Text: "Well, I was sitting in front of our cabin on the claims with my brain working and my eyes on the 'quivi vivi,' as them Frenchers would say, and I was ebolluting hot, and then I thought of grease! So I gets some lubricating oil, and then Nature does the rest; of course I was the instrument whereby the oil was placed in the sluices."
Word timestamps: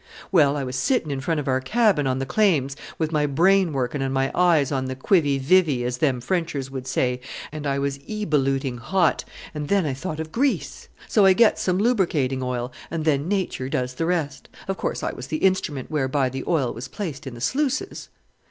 "Well, 0.31 0.57
I 0.57 0.63
was 0.63 0.75
sitting 0.75 1.11
in 1.11 1.21
front 1.21 1.39
of 1.39 1.47
our 1.47 1.61
cabin 1.61 2.07
on 2.07 2.17
the 2.17 2.25
claims 2.25 2.75
with 2.97 3.11
my 3.11 3.27
brain 3.27 3.71
working 3.71 4.01
and 4.01 4.11
my 4.11 4.31
eyes 4.33 4.71
on 4.71 4.85
the 4.85 4.95
'quivi 4.95 5.37
vivi,' 5.39 5.83
as 5.85 5.99
them 5.99 6.19
Frenchers 6.19 6.71
would 6.71 6.87
say, 6.87 7.21
and 7.51 7.67
I 7.67 7.77
was 7.77 7.99
ebolluting 8.09 8.79
hot, 8.79 9.23
and 9.53 9.67
then 9.67 9.85
I 9.85 9.93
thought 9.93 10.19
of 10.19 10.31
grease! 10.31 10.87
So 11.07 11.25
I 11.27 11.33
gets 11.33 11.61
some 11.61 11.77
lubricating 11.77 12.41
oil, 12.41 12.71
and 12.89 13.05
then 13.05 13.27
Nature 13.27 13.69
does 13.69 13.93
the 13.93 14.07
rest; 14.07 14.49
of 14.67 14.75
course 14.75 15.03
I 15.03 15.11
was 15.11 15.27
the 15.27 15.37
instrument 15.37 15.91
whereby 15.91 16.29
the 16.29 16.45
oil 16.47 16.73
was 16.73 16.87
placed 16.87 17.27
in 17.27 17.35
the 17.35 17.39
sluices." 17.39 18.09